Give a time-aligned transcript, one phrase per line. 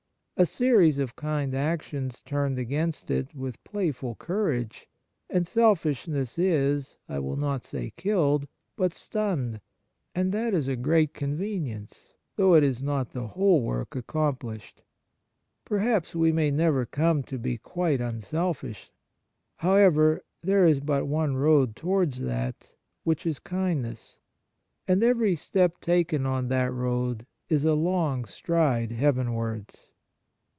[0.37, 4.87] A series of kind actions turned against it with playful courage,
[5.29, 9.61] and selfishness is, I will not say killed, but stunned,
[10.15, 14.81] and that is a great convenience, though it is not the whole work accomplished.
[15.63, 18.91] Perhaps we may On KittdjKss in General 39 never come to be quite unselfish.
[19.57, 22.71] How ever, there is but one road towards that,
[23.03, 24.17] which is kindness,
[24.87, 29.89] and every step taken on that road is a long stride heavenwards.